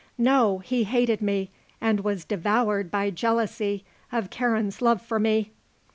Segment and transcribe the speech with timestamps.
[0.17, 0.57] No.
[0.57, 5.51] He hated me, and was devoured by jealousy of Karen's love for me."